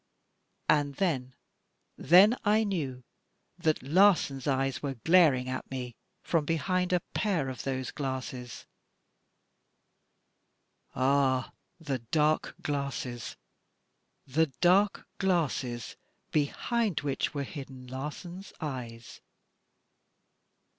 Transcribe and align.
And 0.67 0.95
then— 0.95 1.35
^then 2.11 2.35
I 2.43 2.63
knew 2.63 3.03
that 3.59 3.83
Larsan's 3.83 4.47
eyes 4.47 4.81
were 4.81 4.95
glaring 4.95 5.47
at 5.47 5.69
me 5.69 5.93
from 6.23 6.43
behind 6.43 6.91
a 6.91 7.01
pair 7.13 7.49
of 7.49 7.61
those 7.61 7.91
glasses— 7.91 8.65
ah! 10.95 11.51
the 11.79 11.99
dark 11.99 12.55
glasses,— 12.63 13.37
the 14.35 14.47
dark 14.59 15.07
glasses 15.19 15.95
behind 16.31 17.01
which 17.01 17.35
were 17.35 17.43
hidden 17.43 17.85
Larsan's 17.85 18.53
eyes. 18.59 19.21